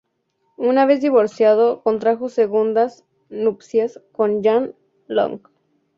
[0.57, 4.73] Una vez divorciado, contrajo segundas nupcias con Jan
[5.05, 5.51] Lock.